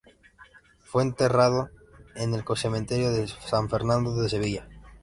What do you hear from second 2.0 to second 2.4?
en